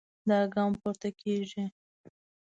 [0.29, 1.63] دا ګام پورته کېږي.